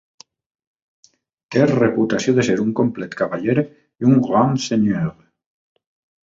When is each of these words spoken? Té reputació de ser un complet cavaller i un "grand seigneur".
Té 1.55 1.61
reputació 1.71 2.33
de 2.39 2.45
ser 2.47 2.55
un 2.63 2.71
complet 2.79 3.13
cavaller 3.21 3.57
i 3.67 4.09
un 4.13 4.17
"grand 4.31 4.65
seigneur". 4.65 5.13